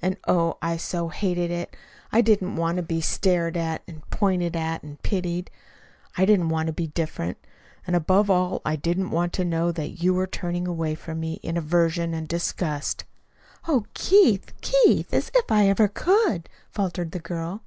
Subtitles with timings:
[0.00, 1.74] And, oh, I so hated it!
[2.12, 5.50] I didn't want to be stared at, and pointed out, and pitied.
[6.16, 7.36] I didn't want to be different.
[7.84, 11.40] And above all I didn't want to know that you were turning away from me
[11.42, 13.06] in aversion and disgust."
[13.66, 17.64] "Oh, Keith, Keith, as if I ever could!" faltered the girl.